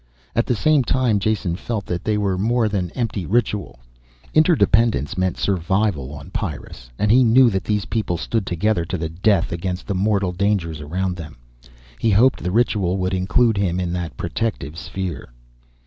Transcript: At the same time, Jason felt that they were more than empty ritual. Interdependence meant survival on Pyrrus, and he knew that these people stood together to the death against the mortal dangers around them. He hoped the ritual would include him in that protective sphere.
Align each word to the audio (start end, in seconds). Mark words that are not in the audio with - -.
At 0.35 0.47
the 0.47 0.55
same 0.55 0.83
time, 0.83 1.19
Jason 1.19 1.55
felt 1.55 1.85
that 1.85 2.03
they 2.03 2.17
were 2.17 2.35
more 2.35 2.67
than 2.67 2.89
empty 2.95 3.23
ritual. 3.27 3.77
Interdependence 4.33 5.15
meant 5.15 5.37
survival 5.37 6.11
on 6.11 6.31
Pyrrus, 6.31 6.89
and 6.97 7.11
he 7.11 7.23
knew 7.23 7.51
that 7.51 7.65
these 7.65 7.85
people 7.85 8.17
stood 8.17 8.47
together 8.47 8.83
to 8.83 8.97
the 8.97 9.09
death 9.09 9.51
against 9.51 9.85
the 9.85 9.93
mortal 9.93 10.31
dangers 10.31 10.81
around 10.81 11.17
them. 11.17 11.37
He 11.99 12.09
hoped 12.09 12.41
the 12.41 12.49
ritual 12.49 12.97
would 12.97 13.13
include 13.13 13.57
him 13.57 13.79
in 13.79 13.93
that 13.93 14.17
protective 14.17 14.75
sphere. 14.75 15.29